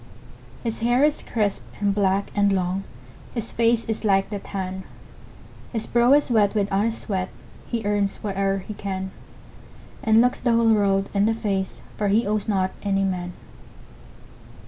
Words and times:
His 0.63 0.79
hair 0.79 1.03
is 1.05 1.21
crisp, 1.21 1.61
and 1.79 1.93
black, 1.93 2.31
and 2.35 2.51
long, 2.51 2.85
His 3.35 3.51
face 3.51 3.85
is 3.85 4.03
like 4.03 4.31
the 4.31 4.39
tan; 4.39 4.83
His 5.73 5.85
brow 5.85 6.13
is 6.13 6.31
wet 6.31 6.55
with 6.55 6.71
honest 6.73 7.01
sweat, 7.01 7.29
He 7.67 7.85
earns 7.85 8.15
whate'er 8.23 8.63
he 8.67 8.73
can, 8.73 9.11
And 10.03 10.19
looks 10.19 10.39
the 10.39 10.53
whole 10.53 10.73
world 10.73 11.07
in 11.13 11.27
the 11.27 11.35
face, 11.35 11.81
For 11.97 12.07
he 12.07 12.25
owes 12.25 12.47
not 12.47 12.71
any 12.83 13.03
man. 13.03 13.33